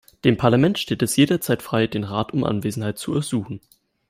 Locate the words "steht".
0.79-1.03